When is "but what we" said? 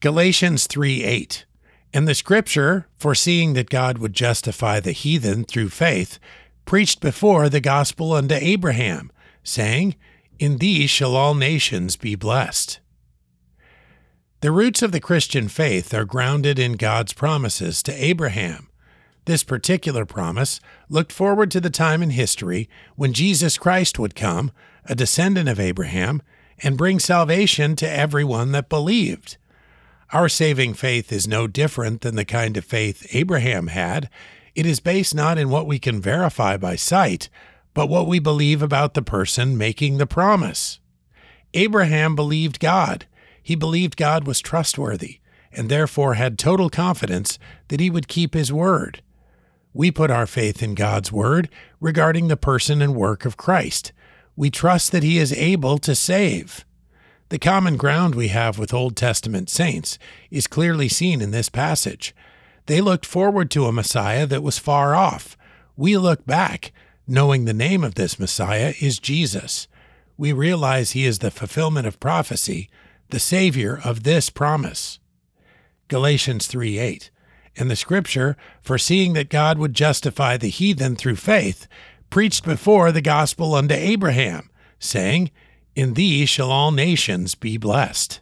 37.74-38.18